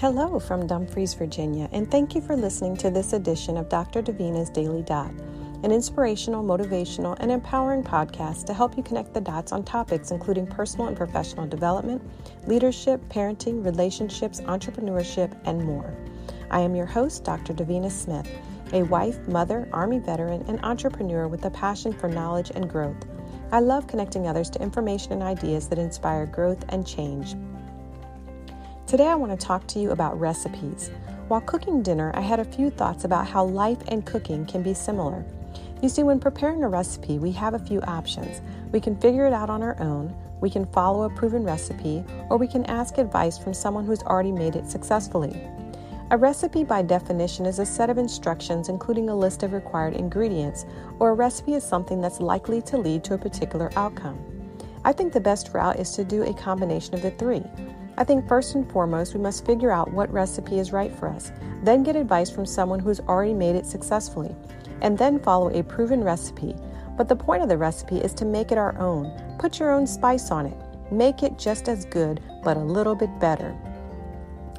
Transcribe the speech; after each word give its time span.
Hello 0.00 0.38
from 0.38 0.68
Dumfries, 0.68 1.14
Virginia, 1.14 1.68
and 1.72 1.90
thank 1.90 2.14
you 2.14 2.20
for 2.20 2.36
listening 2.36 2.76
to 2.76 2.88
this 2.88 3.14
edition 3.14 3.56
of 3.56 3.68
Dr. 3.68 4.00
Davina's 4.00 4.48
Daily 4.48 4.82
Dot, 4.82 5.10
an 5.64 5.72
inspirational, 5.72 6.44
motivational, 6.44 7.16
and 7.18 7.32
empowering 7.32 7.82
podcast 7.82 8.46
to 8.46 8.54
help 8.54 8.76
you 8.76 8.84
connect 8.84 9.12
the 9.12 9.20
dots 9.20 9.50
on 9.50 9.64
topics 9.64 10.12
including 10.12 10.46
personal 10.46 10.86
and 10.86 10.96
professional 10.96 11.48
development, 11.48 12.00
leadership, 12.46 13.00
parenting, 13.08 13.64
relationships, 13.64 14.40
entrepreneurship, 14.42 15.36
and 15.46 15.64
more. 15.64 15.92
I 16.52 16.60
am 16.60 16.76
your 16.76 16.86
host, 16.86 17.24
Dr. 17.24 17.52
Davina 17.52 17.90
Smith, 17.90 18.30
a 18.72 18.84
wife, 18.84 19.26
mother, 19.26 19.68
Army 19.72 19.98
veteran, 19.98 20.44
and 20.46 20.64
entrepreneur 20.64 21.26
with 21.26 21.44
a 21.44 21.50
passion 21.50 21.92
for 21.92 22.08
knowledge 22.08 22.52
and 22.54 22.70
growth. 22.70 23.04
I 23.50 23.58
love 23.58 23.88
connecting 23.88 24.28
others 24.28 24.48
to 24.50 24.62
information 24.62 25.10
and 25.14 25.24
ideas 25.24 25.68
that 25.70 25.78
inspire 25.80 26.24
growth 26.24 26.64
and 26.68 26.86
change. 26.86 27.34
Today, 28.88 29.08
I 29.08 29.16
want 29.16 29.38
to 29.38 29.46
talk 29.46 29.66
to 29.66 29.78
you 29.78 29.90
about 29.90 30.18
recipes. 30.18 30.90
While 31.28 31.42
cooking 31.42 31.82
dinner, 31.82 32.10
I 32.14 32.22
had 32.22 32.40
a 32.40 32.44
few 32.46 32.70
thoughts 32.70 33.04
about 33.04 33.28
how 33.28 33.44
life 33.44 33.76
and 33.88 34.06
cooking 34.06 34.46
can 34.46 34.62
be 34.62 34.72
similar. 34.72 35.26
You 35.82 35.90
see, 35.90 36.02
when 36.02 36.18
preparing 36.18 36.64
a 36.64 36.70
recipe, 36.70 37.18
we 37.18 37.30
have 37.32 37.52
a 37.52 37.58
few 37.58 37.82
options. 37.82 38.40
We 38.72 38.80
can 38.80 38.96
figure 38.96 39.26
it 39.26 39.34
out 39.34 39.50
on 39.50 39.62
our 39.62 39.78
own, 39.78 40.16
we 40.40 40.48
can 40.48 40.64
follow 40.64 41.02
a 41.02 41.10
proven 41.10 41.44
recipe, 41.44 42.02
or 42.30 42.38
we 42.38 42.46
can 42.48 42.64
ask 42.64 42.96
advice 42.96 43.36
from 43.36 43.52
someone 43.52 43.84
who's 43.84 44.02
already 44.04 44.32
made 44.32 44.56
it 44.56 44.70
successfully. 44.70 45.38
A 46.10 46.16
recipe, 46.16 46.64
by 46.64 46.80
definition, 46.80 47.44
is 47.44 47.58
a 47.58 47.66
set 47.66 47.90
of 47.90 47.98
instructions 47.98 48.70
including 48.70 49.10
a 49.10 49.14
list 49.14 49.42
of 49.42 49.52
required 49.52 49.96
ingredients, 49.96 50.64
or 50.98 51.10
a 51.10 51.14
recipe 51.14 51.52
is 51.52 51.62
something 51.62 52.00
that's 52.00 52.20
likely 52.20 52.62
to 52.62 52.78
lead 52.78 53.04
to 53.04 53.12
a 53.12 53.18
particular 53.18 53.70
outcome. 53.76 54.18
I 54.82 54.94
think 54.94 55.12
the 55.12 55.20
best 55.20 55.52
route 55.52 55.78
is 55.78 55.90
to 55.90 56.04
do 56.04 56.22
a 56.22 56.32
combination 56.32 56.94
of 56.94 57.02
the 57.02 57.10
three. 57.10 57.44
I 57.98 58.04
think 58.04 58.28
first 58.28 58.54
and 58.54 58.70
foremost, 58.70 59.12
we 59.12 59.18
must 59.18 59.44
figure 59.44 59.72
out 59.72 59.92
what 59.92 60.12
recipe 60.12 60.60
is 60.60 60.72
right 60.72 60.94
for 60.94 61.08
us, 61.08 61.32
then 61.64 61.82
get 61.82 61.96
advice 61.96 62.30
from 62.30 62.46
someone 62.46 62.78
who's 62.78 63.00
already 63.00 63.34
made 63.34 63.56
it 63.56 63.66
successfully, 63.66 64.36
and 64.82 64.96
then 64.96 65.18
follow 65.18 65.48
a 65.50 65.64
proven 65.64 66.04
recipe. 66.04 66.54
But 66.96 67.08
the 67.08 67.16
point 67.16 67.42
of 67.42 67.48
the 67.48 67.58
recipe 67.58 67.98
is 67.98 68.14
to 68.14 68.24
make 68.24 68.52
it 68.52 68.56
our 68.56 68.78
own. 68.78 69.10
Put 69.40 69.58
your 69.58 69.72
own 69.72 69.84
spice 69.84 70.30
on 70.30 70.46
it. 70.46 70.56
Make 70.92 71.24
it 71.24 71.40
just 71.40 71.68
as 71.68 71.86
good, 71.86 72.22
but 72.44 72.56
a 72.56 72.60
little 72.60 72.94
bit 72.94 73.10
better. 73.18 73.56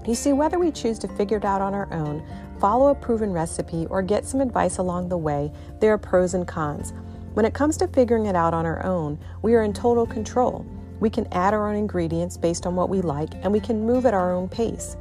You 0.06 0.16
see, 0.16 0.34
whether 0.34 0.60
we 0.60 0.70
choose 0.70 1.00
to 1.00 1.08
figure 1.08 1.38
it 1.38 1.46
out 1.46 1.62
on 1.62 1.74
our 1.74 1.88
own, 1.94 2.28
follow 2.60 2.90
a 2.90 2.96
proven 2.96 3.32
recipe, 3.32 3.86
or 3.90 4.02
get 4.02 4.26
some 4.26 4.42
advice 4.42 4.80
along 4.80 5.08
the 5.08 5.18
way, 5.18 5.50
there 5.80 5.94
are 5.94 5.98
pros 5.98 6.34
and 6.34 6.46
cons. 6.46 6.92
When 7.36 7.46
it 7.46 7.54
comes 7.54 7.78
to 7.78 7.88
figuring 7.88 8.26
it 8.26 8.36
out 8.36 8.54
on 8.54 8.66
our 8.66 8.86
own, 8.86 9.18
we 9.42 9.56
are 9.56 9.64
in 9.64 9.72
total 9.72 10.06
control. 10.06 10.66
We 11.00 11.10
can 11.10 11.28
add 11.32 11.54
our 11.54 11.70
own 11.70 11.76
ingredients 11.76 12.38
based 12.38 12.66
on 12.66 12.76
what 12.76 12.90
we 12.90 13.02
like, 13.02 13.34
and 13.42 13.52
we 13.52 13.60
can 13.60 13.86
move 13.86 14.06
at 14.06 14.14
our 14.14 14.34
own 14.34 14.50
pace. 14.50 14.98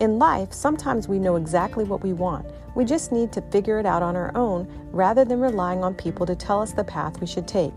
In 0.00 0.18
life, 0.18 0.52
sometimes 0.52 1.08
we 1.08 1.18
know 1.18 1.36
exactly 1.36 1.84
what 1.84 2.02
we 2.02 2.12
want. 2.12 2.46
We 2.74 2.84
just 2.84 3.12
need 3.12 3.32
to 3.32 3.42
figure 3.42 3.78
it 3.78 3.86
out 3.86 4.02
on 4.02 4.16
our 4.16 4.36
own 4.36 4.68
rather 4.92 5.24
than 5.24 5.40
relying 5.40 5.82
on 5.82 5.94
people 5.94 6.26
to 6.26 6.34
tell 6.34 6.60
us 6.60 6.72
the 6.72 6.84
path 6.84 7.20
we 7.20 7.26
should 7.26 7.48
take. 7.48 7.74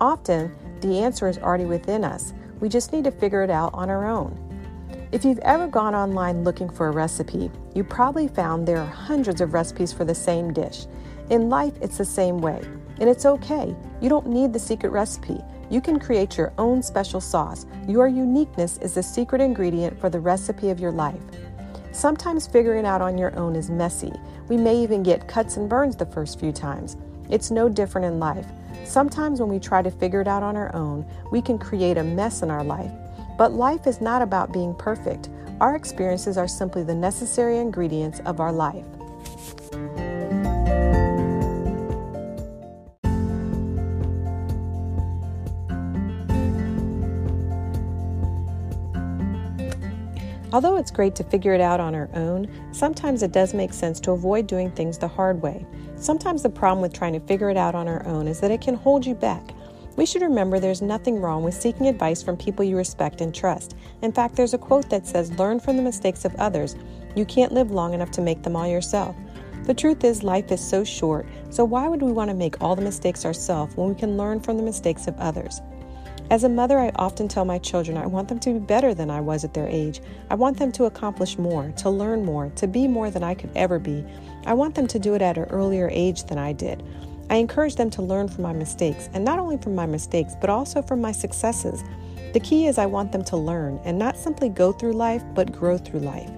Often, 0.00 0.54
the 0.80 1.00
answer 1.00 1.28
is 1.28 1.38
already 1.38 1.64
within 1.64 2.04
us. 2.04 2.34
We 2.60 2.68
just 2.68 2.92
need 2.92 3.04
to 3.04 3.10
figure 3.10 3.42
it 3.42 3.50
out 3.50 3.72
on 3.74 3.90
our 3.90 4.06
own. 4.06 4.42
If 5.12 5.24
you've 5.24 5.38
ever 5.40 5.66
gone 5.66 5.94
online 5.94 6.44
looking 6.44 6.68
for 6.68 6.88
a 6.88 6.92
recipe, 6.92 7.50
you 7.74 7.84
probably 7.84 8.28
found 8.28 8.66
there 8.66 8.78
are 8.78 8.86
hundreds 8.86 9.40
of 9.40 9.54
recipes 9.54 9.92
for 9.92 10.04
the 10.04 10.14
same 10.14 10.52
dish. 10.52 10.86
In 11.30 11.48
life, 11.48 11.74
it's 11.80 11.98
the 11.98 12.04
same 12.04 12.38
way, 12.38 12.60
and 13.00 13.08
it's 13.08 13.26
okay. 13.26 13.74
You 14.00 14.08
don't 14.08 14.26
need 14.26 14.52
the 14.52 14.58
secret 14.58 14.90
recipe. 14.90 15.40
You 15.68 15.80
can 15.80 15.98
create 15.98 16.36
your 16.36 16.52
own 16.58 16.82
special 16.82 17.20
sauce. 17.20 17.66
Your 17.88 18.06
uniqueness 18.06 18.78
is 18.78 18.94
the 18.94 19.02
secret 19.02 19.40
ingredient 19.40 20.00
for 20.00 20.08
the 20.08 20.20
recipe 20.20 20.70
of 20.70 20.78
your 20.78 20.92
life. 20.92 21.20
Sometimes 21.92 22.46
figuring 22.46 22.86
out 22.86 23.00
on 23.00 23.18
your 23.18 23.36
own 23.36 23.56
is 23.56 23.70
messy. 23.70 24.12
We 24.48 24.56
may 24.56 24.76
even 24.76 25.02
get 25.02 25.26
cuts 25.26 25.56
and 25.56 25.68
burns 25.68 25.96
the 25.96 26.06
first 26.06 26.38
few 26.38 26.52
times. 26.52 26.96
It's 27.30 27.50
no 27.50 27.68
different 27.68 28.06
in 28.06 28.20
life. 28.20 28.46
Sometimes 28.84 29.40
when 29.40 29.48
we 29.48 29.58
try 29.58 29.82
to 29.82 29.90
figure 29.90 30.20
it 30.20 30.28
out 30.28 30.44
on 30.44 30.56
our 30.56 30.72
own, 30.74 31.04
we 31.32 31.42
can 31.42 31.58
create 31.58 31.98
a 31.98 32.04
mess 32.04 32.42
in 32.42 32.50
our 32.50 32.62
life. 32.62 32.92
But 33.36 33.52
life 33.52 33.86
is 33.88 34.00
not 34.00 34.22
about 34.22 34.52
being 34.52 34.74
perfect. 34.74 35.30
Our 35.60 35.74
experiences 35.74 36.38
are 36.38 36.46
simply 36.46 36.84
the 36.84 36.94
necessary 36.94 37.58
ingredients 37.58 38.20
of 38.24 38.38
our 38.38 38.52
life. 38.52 38.84
Although 50.52 50.76
it's 50.76 50.90
great 50.90 51.16
to 51.16 51.24
figure 51.24 51.54
it 51.54 51.60
out 51.60 51.80
on 51.80 51.94
our 51.94 52.08
own, 52.14 52.48
sometimes 52.72 53.22
it 53.22 53.32
does 53.32 53.52
make 53.52 53.72
sense 53.72 53.98
to 54.00 54.12
avoid 54.12 54.46
doing 54.46 54.70
things 54.70 54.96
the 54.96 55.08
hard 55.08 55.42
way. 55.42 55.66
Sometimes 55.96 56.42
the 56.42 56.50
problem 56.50 56.82
with 56.82 56.92
trying 56.92 57.14
to 57.14 57.26
figure 57.26 57.50
it 57.50 57.56
out 57.56 57.74
on 57.74 57.88
our 57.88 58.06
own 58.06 58.28
is 58.28 58.40
that 58.40 58.52
it 58.52 58.60
can 58.60 58.74
hold 58.74 59.04
you 59.04 59.14
back. 59.14 59.50
We 59.96 60.06
should 60.06 60.22
remember 60.22 60.60
there's 60.60 60.82
nothing 60.82 61.20
wrong 61.20 61.42
with 61.42 61.54
seeking 61.54 61.86
advice 61.88 62.22
from 62.22 62.36
people 62.36 62.64
you 62.64 62.76
respect 62.76 63.20
and 63.20 63.34
trust. 63.34 63.74
In 64.02 64.12
fact, 64.12 64.36
there's 64.36 64.54
a 64.54 64.58
quote 64.58 64.88
that 64.90 65.06
says, 65.06 65.36
Learn 65.38 65.58
from 65.58 65.76
the 65.76 65.82
mistakes 65.82 66.24
of 66.24 66.34
others. 66.36 66.76
You 67.16 67.24
can't 67.24 67.52
live 67.52 67.70
long 67.70 67.94
enough 67.94 68.10
to 68.12 68.20
make 68.20 68.42
them 68.42 68.56
all 68.56 68.68
yourself. 68.68 69.16
The 69.64 69.74
truth 69.74 70.04
is, 70.04 70.22
life 70.22 70.52
is 70.52 70.60
so 70.60 70.84
short, 70.84 71.26
so 71.50 71.64
why 71.64 71.88
would 71.88 72.02
we 72.02 72.12
want 72.12 72.30
to 72.30 72.36
make 72.36 72.62
all 72.62 72.76
the 72.76 72.82
mistakes 72.82 73.24
ourselves 73.24 73.74
when 73.74 73.88
we 73.88 73.94
can 73.96 74.16
learn 74.16 74.38
from 74.38 74.58
the 74.58 74.62
mistakes 74.62 75.08
of 75.08 75.18
others? 75.18 75.60
As 76.28 76.42
a 76.42 76.48
mother, 76.48 76.80
I 76.80 76.90
often 76.96 77.28
tell 77.28 77.44
my 77.44 77.58
children 77.58 77.96
I 77.96 78.06
want 78.06 78.28
them 78.28 78.40
to 78.40 78.54
be 78.54 78.58
better 78.58 78.94
than 78.94 79.10
I 79.10 79.20
was 79.20 79.44
at 79.44 79.54
their 79.54 79.68
age. 79.68 80.00
I 80.28 80.34
want 80.34 80.58
them 80.58 80.72
to 80.72 80.86
accomplish 80.86 81.38
more, 81.38 81.72
to 81.76 81.88
learn 81.88 82.24
more, 82.24 82.50
to 82.56 82.66
be 82.66 82.88
more 82.88 83.10
than 83.10 83.22
I 83.22 83.34
could 83.34 83.50
ever 83.54 83.78
be. 83.78 84.04
I 84.44 84.54
want 84.54 84.74
them 84.74 84.88
to 84.88 84.98
do 84.98 85.14
it 85.14 85.22
at 85.22 85.38
an 85.38 85.44
earlier 85.44 85.88
age 85.92 86.24
than 86.24 86.36
I 86.36 86.52
did. 86.52 86.82
I 87.30 87.36
encourage 87.36 87.76
them 87.76 87.90
to 87.90 88.02
learn 88.02 88.26
from 88.26 88.42
my 88.42 88.52
mistakes, 88.52 89.08
and 89.14 89.24
not 89.24 89.38
only 89.38 89.56
from 89.58 89.76
my 89.76 89.86
mistakes, 89.86 90.34
but 90.40 90.50
also 90.50 90.82
from 90.82 91.00
my 91.00 91.12
successes. 91.12 91.84
The 92.32 92.40
key 92.40 92.66
is 92.66 92.76
I 92.76 92.86
want 92.86 93.12
them 93.12 93.22
to 93.24 93.36
learn 93.36 93.80
and 93.84 93.96
not 93.96 94.16
simply 94.16 94.48
go 94.48 94.72
through 94.72 94.94
life, 94.94 95.22
but 95.32 95.52
grow 95.52 95.78
through 95.78 96.00
life. 96.00 96.30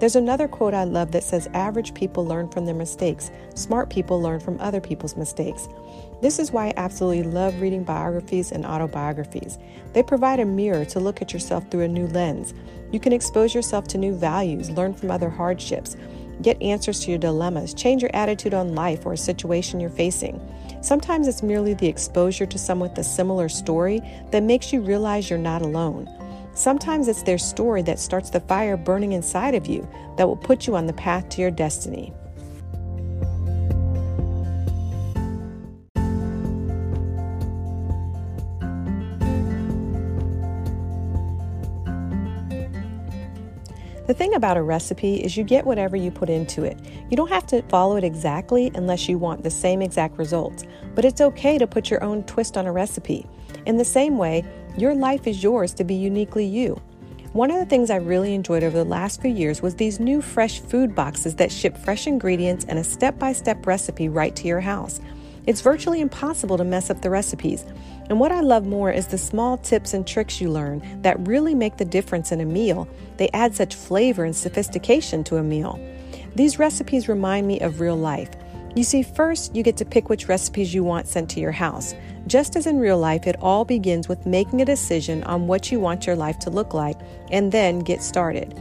There's 0.00 0.16
another 0.16 0.48
quote 0.48 0.74
I 0.74 0.84
love 0.84 1.12
that 1.12 1.22
says 1.22 1.48
average 1.54 1.94
people 1.94 2.26
learn 2.26 2.48
from 2.48 2.66
their 2.66 2.74
mistakes, 2.74 3.30
smart 3.54 3.90
people 3.90 4.20
learn 4.20 4.40
from 4.40 4.60
other 4.60 4.80
people's 4.80 5.16
mistakes. 5.16 5.68
This 6.20 6.38
is 6.38 6.50
why 6.50 6.66
I 6.68 6.74
absolutely 6.76 7.22
love 7.22 7.60
reading 7.60 7.84
biographies 7.84 8.50
and 8.50 8.66
autobiographies. 8.66 9.56
They 9.92 10.02
provide 10.02 10.40
a 10.40 10.44
mirror 10.44 10.84
to 10.86 11.00
look 11.00 11.22
at 11.22 11.32
yourself 11.32 11.70
through 11.70 11.82
a 11.82 11.88
new 11.88 12.08
lens. 12.08 12.54
You 12.90 12.98
can 12.98 13.12
expose 13.12 13.54
yourself 13.54 13.86
to 13.88 13.98
new 13.98 14.14
values, 14.14 14.70
learn 14.70 14.94
from 14.94 15.10
other 15.10 15.30
hardships, 15.30 15.96
get 16.42 16.60
answers 16.60 17.00
to 17.00 17.10
your 17.10 17.18
dilemmas, 17.18 17.72
change 17.72 18.02
your 18.02 18.14
attitude 18.14 18.54
on 18.54 18.74
life 18.74 19.06
or 19.06 19.12
a 19.12 19.18
situation 19.18 19.80
you're 19.80 19.90
facing. 19.90 20.40
Sometimes 20.82 21.28
it's 21.28 21.42
merely 21.42 21.74
the 21.74 21.86
exposure 21.86 22.46
to 22.46 22.58
someone 22.58 22.90
with 22.90 22.98
a 22.98 23.04
similar 23.04 23.48
story 23.48 24.02
that 24.32 24.42
makes 24.42 24.72
you 24.72 24.80
realize 24.80 25.30
you're 25.30 25.38
not 25.38 25.62
alone. 25.62 26.08
Sometimes 26.54 27.08
it's 27.08 27.22
their 27.22 27.38
story 27.38 27.82
that 27.82 27.98
starts 27.98 28.30
the 28.30 28.40
fire 28.40 28.76
burning 28.76 29.12
inside 29.12 29.54
of 29.54 29.66
you 29.66 29.88
that 30.16 30.26
will 30.26 30.36
put 30.36 30.66
you 30.66 30.76
on 30.76 30.86
the 30.86 30.92
path 30.92 31.28
to 31.30 31.40
your 31.40 31.50
destiny. 31.50 32.12
The 44.06 44.12
thing 44.12 44.34
about 44.34 44.58
a 44.58 44.62
recipe 44.62 45.24
is 45.24 45.34
you 45.34 45.44
get 45.44 45.64
whatever 45.64 45.96
you 45.96 46.10
put 46.10 46.28
into 46.28 46.62
it. 46.62 46.78
You 47.10 47.16
don't 47.16 47.30
have 47.30 47.46
to 47.46 47.62
follow 47.62 47.96
it 47.96 48.04
exactly 48.04 48.70
unless 48.74 49.08
you 49.08 49.16
want 49.16 49.42
the 49.42 49.50
same 49.50 49.80
exact 49.80 50.18
results, 50.18 50.64
but 50.94 51.06
it's 51.06 51.22
okay 51.22 51.56
to 51.56 51.66
put 51.66 51.90
your 51.90 52.04
own 52.04 52.22
twist 52.24 52.58
on 52.58 52.66
a 52.66 52.72
recipe. 52.72 53.26
In 53.64 53.78
the 53.78 53.84
same 53.84 54.18
way, 54.18 54.44
your 54.76 54.94
life 54.94 55.26
is 55.26 55.42
yours 55.42 55.72
to 55.74 55.84
be 55.84 55.94
uniquely 55.94 56.44
you. 56.44 56.80
One 57.32 57.50
of 57.50 57.58
the 57.58 57.66
things 57.66 57.90
I 57.90 57.96
really 57.96 58.34
enjoyed 58.34 58.62
over 58.62 58.76
the 58.76 58.84
last 58.84 59.20
few 59.20 59.30
years 59.30 59.60
was 59.60 59.74
these 59.74 59.98
new 59.98 60.22
fresh 60.22 60.60
food 60.60 60.94
boxes 60.94 61.34
that 61.36 61.50
ship 61.50 61.76
fresh 61.76 62.06
ingredients 62.06 62.64
and 62.68 62.78
a 62.78 62.84
step 62.84 63.18
by 63.18 63.32
step 63.32 63.66
recipe 63.66 64.08
right 64.08 64.34
to 64.36 64.46
your 64.46 64.60
house. 64.60 65.00
It's 65.46 65.60
virtually 65.60 66.00
impossible 66.00 66.56
to 66.56 66.64
mess 66.64 66.90
up 66.90 67.02
the 67.02 67.10
recipes. 67.10 67.64
And 68.08 68.18
what 68.20 68.32
I 68.32 68.40
love 68.40 68.66
more 68.66 68.90
is 68.90 69.06
the 69.06 69.18
small 69.18 69.58
tips 69.58 69.94
and 69.94 70.06
tricks 70.06 70.40
you 70.40 70.50
learn 70.50 71.02
that 71.02 71.26
really 71.26 71.54
make 71.54 71.76
the 71.76 71.84
difference 71.84 72.32
in 72.32 72.40
a 72.40 72.44
meal. 72.44 72.88
They 73.16 73.28
add 73.32 73.54
such 73.54 73.74
flavor 73.74 74.24
and 74.24 74.34
sophistication 74.34 75.24
to 75.24 75.36
a 75.36 75.42
meal. 75.42 75.78
These 76.34 76.58
recipes 76.58 77.08
remind 77.08 77.46
me 77.46 77.60
of 77.60 77.80
real 77.80 77.96
life. 77.96 78.30
You 78.74 78.82
see, 78.82 79.04
first, 79.04 79.54
you 79.54 79.62
get 79.62 79.76
to 79.76 79.84
pick 79.84 80.08
which 80.08 80.28
recipes 80.28 80.74
you 80.74 80.82
want 80.82 81.06
sent 81.06 81.30
to 81.30 81.40
your 81.40 81.52
house. 81.52 81.94
Just 82.26 82.56
as 82.56 82.66
in 82.66 82.78
real 82.78 82.98
life, 82.98 83.26
it 83.26 83.36
all 83.40 83.64
begins 83.64 84.08
with 84.08 84.26
making 84.26 84.60
a 84.60 84.64
decision 84.64 85.22
on 85.24 85.46
what 85.46 85.70
you 85.70 85.78
want 85.78 86.06
your 86.06 86.16
life 86.16 86.40
to 86.40 86.50
look 86.50 86.74
like 86.74 86.98
and 87.30 87.52
then 87.52 87.78
get 87.78 88.02
started. 88.02 88.60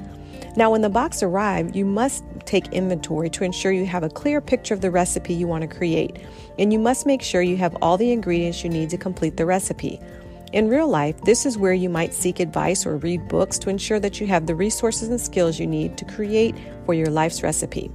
Now, 0.56 0.69
when 0.69 0.81
the 0.81 0.89
box 0.89 1.24
arrives, 1.24 1.75
you 1.75 1.83
must 1.83 2.24
take 2.45 2.68
inventory 2.68 3.30
to 3.31 3.44
ensure 3.44 3.71
you 3.71 3.88
have 3.88 4.04
a 4.04 4.10
clear 4.10 4.39
picture 4.39 4.75
of 4.75 4.81
the 4.81 4.92
recipe 4.92 5.33
you 5.33 5.48
want 5.48 5.63
to 5.63 5.75
create, 5.75 6.19
and 6.60 6.71
you 6.71 6.77
must 6.77 7.07
make 7.07 7.24
sure 7.24 7.42
you 7.42 7.57
have 7.57 7.75
all 7.81 7.98
the 7.98 8.12
ingredients 8.12 8.63
you 8.63 8.69
need 8.69 8.92
to 8.92 8.98
complete 8.98 9.36
the 9.38 9.48
recipe. 9.48 10.00
In 10.51 10.68
real 10.68 10.88
life, 10.88 11.19
this 11.21 11.48
is 11.48 11.57
where 11.57 11.74
you 11.74 11.89
might 11.89 12.13
seek 12.13 12.39
advice 12.39 12.86
or 12.86 12.98
read 12.98 13.27
books 13.27 13.57
to 13.60 13.71
ensure 13.71 14.00
that 14.00 14.21
you 14.21 14.27
have 14.27 14.45
the 14.45 14.54
resources 14.54 15.10
and 15.10 15.19
skills 15.19 15.60
you 15.60 15.65
need 15.65 15.98
to 15.98 16.06
create 16.06 16.56
for 16.86 16.94
your 16.94 17.10
life's 17.10 17.42
recipe. 17.42 17.89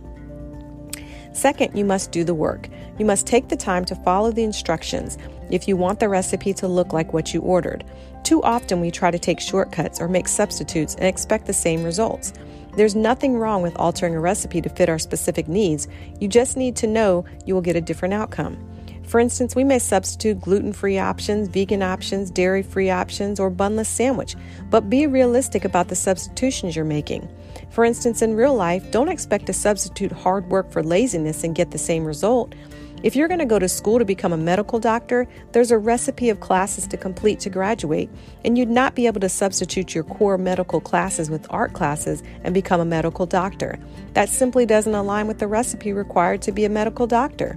Second, 1.32 1.76
you 1.76 1.84
must 1.84 2.12
do 2.12 2.24
the 2.24 2.34
work. 2.34 2.68
You 2.98 3.04
must 3.04 3.26
take 3.26 3.48
the 3.48 3.56
time 3.56 3.84
to 3.86 3.94
follow 3.94 4.32
the 4.32 4.44
instructions 4.44 5.18
if 5.50 5.68
you 5.68 5.76
want 5.76 6.00
the 6.00 6.08
recipe 6.08 6.52
to 6.54 6.68
look 6.68 6.92
like 6.92 7.12
what 7.12 7.32
you 7.32 7.40
ordered. 7.40 7.84
Too 8.24 8.42
often, 8.42 8.80
we 8.80 8.90
try 8.90 9.10
to 9.10 9.18
take 9.18 9.40
shortcuts 9.40 10.00
or 10.00 10.08
make 10.08 10.28
substitutes 10.28 10.94
and 10.96 11.04
expect 11.04 11.46
the 11.46 11.52
same 11.52 11.82
results. 11.84 12.32
There's 12.76 12.94
nothing 12.94 13.38
wrong 13.38 13.62
with 13.62 13.76
altering 13.76 14.14
a 14.14 14.20
recipe 14.20 14.60
to 14.60 14.68
fit 14.68 14.88
our 14.88 14.98
specific 14.98 15.48
needs. 15.48 15.88
You 16.20 16.28
just 16.28 16.56
need 16.56 16.76
to 16.76 16.86
know 16.86 17.24
you 17.46 17.54
will 17.54 17.62
get 17.62 17.76
a 17.76 17.80
different 17.80 18.14
outcome. 18.14 18.67
For 19.08 19.18
instance, 19.18 19.56
we 19.56 19.64
may 19.64 19.78
substitute 19.78 20.38
gluten 20.38 20.74
free 20.74 20.98
options, 20.98 21.48
vegan 21.48 21.82
options, 21.82 22.30
dairy 22.30 22.62
free 22.62 22.90
options, 22.90 23.40
or 23.40 23.48
bunless 23.48 23.88
sandwich, 23.88 24.36
but 24.68 24.90
be 24.90 25.06
realistic 25.06 25.64
about 25.64 25.88
the 25.88 25.96
substitutions 25.96 26.76
you're 26.76 26.84
making. 26.84 27.26
For 27.70 27.86
instance, 27.86 28.20
in 28.20 28.36
real 28.36 28.54
life, 28.54 28.90
don't 28.90 29.08
expect 29.08 29.46
to 29.46 29.54
substitute 29.54 30.12
hard 30.12 30.50
work 30.50 30.70
for 30.70 30.82
laziness 30.82 31.42
and 31.42 31.54
get 31.54 31.70
the 31.70 31.78
same 31.78 32.04
result. 32.04 32.54
If 33.02 33.16
you're 33.16 33.28
going 33.28 33.38
to 33.38 33.46
go 33.46 33.58
to 33.58 33.68
school 33.68 33.98
to 33.98 34.04
become 34.04 34.34
a 34.34 34.36
medical 34.36 34.78
doctor, 34.78 35.26
there's 35.52 35.70
a 35.70 35.78
recipe 35.78 36.28
of 36.28 36.40
classes 36.40 36.86
to 36.88 36.98
complete 36.98 37.40
to 37.40 37.48
graduate, 37.48 38.10
and 38.44 38.58
you'd 38.58 38.68
not 38.68 38.94
be 38.94 39.06
able 39.06 39.20
to 39.20 39.28
substitute 39.30 39.94
your 39.94 40.04
core 40.04 40.36
medical 40.36 40.82
classes 40.82 41.30
with 41.30 41.46
art 41.48 41.72
classes 41.72 42.22
and 42.44 42.52
become 42.52 42.80
a 42.80 42.84
medical 42.84 43.24
doctor. 43.24 43.78
That 44.12 44.28
simply 44.28 44.66
doesn't 44.66 44.94
align 44.94 45.28
with 45.28 45.38
the 45.38 45.46
recipe 45.46 45.94
required 45.94 46.42
to 46.42 46.52
be 46.52 46.66
a 46.66 46.68
medical 46.68 47.06
doctor. 47.06 47.56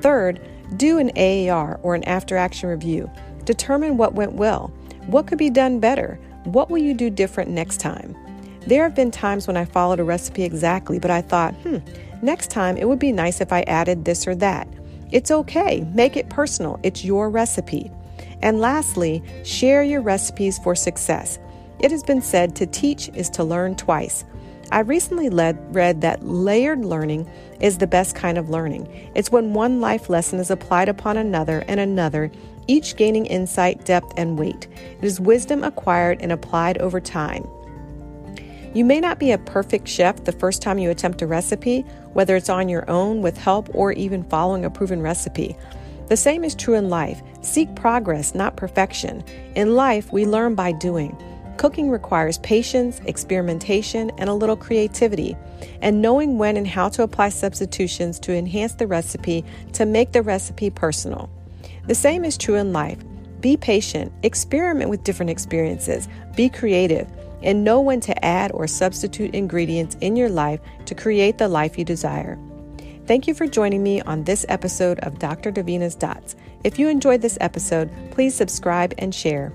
Third, 0.00 0.40
do 0.76 0.98
an 0.98 1.10
AAR 1.16 1.78
or 1.82 1.94
an 1.94 2.04
after 2.04 2.36
action 2.36 2.68
review. 2.68 3.10
Determine 3.44 3.96
what 3.96 4.14
went 4.14 4.34
well. 4.34 4.72
What 5.06 5.26
could 5.26 5.38
be 5.38 5.50
done 5.50 5.80
better? 5.80 6.18
What 6.44 6.70
will 6.70 6.78
you 6.78 6.94
do 6.94 7.10
different 7.10 7.50
next 7.50 7.78
time? 7.78 8.16
There 8.66 8.82
have 8.82 8.94
been 8.94 9.10
times 9.10 9.46
when 9.46 9.56
I 9.56 9.64
followed 9.64 10.00
a 10.00 10.04
recipe 10.04 10.44
exactly, 10.44 10.98
but 10.98 11.10
I 11.10 11.22
thought, 11.22 11.54
hmm, 11.56 11.78
next 12.22 12.50
time 12.50 12.76
it 12.76 12.86
would 12.88 12.98
be 12.98 13.12
nice 13.12 13.40
if 13.40 13.52
I 13.52 13.62
added 13.62 14.04
this 14.04 14.26
or 14.26 14.34
that. 14.36 14.68
It's 15.10 15.30
okay, 15.30 15.86
make 15.94 16.16
it 16.16 16.28
personal, 16.28 16.78
it's 16.82 17.04
your 17.04 17.30
recipe. 17.30 17.90
And 18.42 18.60
lastly, 18.60 19.22
share 19.44 19.82
your 19.82 20.00
recipes 20.00 20.58
for 20.58 20.74
success. 20.74 21.38
It 21.80 21.90
has 21.90 22.02
been 22.02 22.22
said 22.22 22.54
to 22.56 22.66
teach 22.66 23.08
is 23.14 23.30
to 23.30 23.44
learn 23.44 23.74
twice. 23.74 24.24
I 24.72 24.80
recently 24.80 25.30
led, 25.30 25.74
read 25.74 26.00
that 26.02 26.24
layered 26.24 26.84
learning 26.84 27.28
is 27.60 27.78
the 27.78 27.88
best 27.88 28.14
kind 28.14 28.38
of 28.38 28.50
learning. 28.50 29.10
It's 29.16 29.32
when 29.32 29.52
one 29.52 29.80
life 29.80 30.08
lesson 30.08 30.38
is 30.38 30.50
applied 30.50 30.88
upon 30.88 31.16
another 31.16 31.64
and 31.66 31.80
another, 31.80 32.30
each 32.68 32.94
gaining 32.94 33.26
insight, 33.26 33.84
depth, 33.84 34.12
and 34.16 34.38
weight. 34.38 34.68
It 34.76 35.04
is 35.04 35.20
wisdom 35.20 35.64
acquired 35.64 36.22
and 36.22 36.30
applied 36.30 36.78
over 36.78 37.00
time. 37.00 37.44
You 38.72 38.84
may 38.84 39.00
not 39.00 39.18
be 39.18 39.32
a 39.32 39.38
perfect 39.38 39.88
chef 39.88 40.22
the 40.22 40.30
first 40.30 40.62
time 40.62 40.78
you 40.78 40.90
attempt 40.90 41.22
a 41.22 41.26
recipe, 41.26 41.80
whether 42.12 42.36
it's 42.36 42.48
on 42.48 42.68
your 42.68 42.88
own 42.88 43.22
with 43.22 43.36
help 43.36 43.68
or 43.74 43.90
even 43.92 44.22
following 44.22 44.64
a 44.64 44.70
proven 44.70 45.02
recipe. 45.02 45.56
The 46.06 46.16
same 46.16 46.44
is 46.44 46.54
true 46.54 46.74
in 46.74 46.88
life. 46.88 47.20
Seek 47.40 47.74
progress, 47.74 48.36
not 48.36 48.56
perfection. 48.56 49.24
In 49.56 49.74
life, 49.74 50.12
we 50.12 50.26
learn 50.26 50.54
by 50.54 50.70
doing. 50.70 51.16
Cooking 51.60 51.90
requires 51.90 52.38
patience, 52.38 53.02
experimentation, 53.04 54.10
and 54.16 54.30
a 54.30 54.32
little 54.32 54.56
creativity, 54.56 55.36
and 55.82 56.00
knowing 56.00 56.38
when 56.38 56.56
and 56.56 56.66
how 56.66 56.88
to 56.88 57.02
apply 57.02 57.28
substitutions 57.28 58.18
to 58.20 58.32
enhance 58.32 58.72
the 58.72 58.86
recipe 58.86 59.44
to 59.74 59.84
make 59.84 60.12
the 60.12 60.22
recipe 60.22 60.70
personal. 60.70 61.28
The 61.86 61.94
same 61.94 62.24
is 62.24 62.38
true 62.38 62.54
in 62.54 62.72
life. 62.72 62.96
Be 63.42 63.58
patient, 63.58 64.10
experiment 64.22 64.88
with 64.88 65.04
different 65.04 65.28
experiences, 65.28 66.08
be 66.34 66.48
creative, 66.48 67.06
and 67.42 67.62
know 67.62 67.78
when 67.78 68.00
to 68.00 68.24
add 68.24 68.52
or 68.52 68.66
substitute 68.66 69.34
ingredients 69.34 69.98
in 70.00 70.16
your 70.16 70.30
life 70.30 70.60
to 70.86 70.94
create 70.94 71.36
the 71.36 71.48
life 71.48 71.78
you 71.78 71.84
desire. 71.84 72.38
Thank 73.06 73.26
you 73.26 73.34
for 73.34 73.46
joining 73.46 73.82
me 73.82 74.00
on 74.00 74.24
this 74.24 74.46
episode 74.48 74.98
of 75.00 75.18
Dr. 75.18 75.52
Davina's 75.52 75.94
Dots. 75.94 76.36
If 76.64 76.78
you 76.78 76.88
enjoyed 76.88 77.20
this 77.20 77.36
episode, 77.38 77.90
please 78.12 78.34
subscribe 78.34 78.94
and 78.96 79.14
share. 79.14 79.52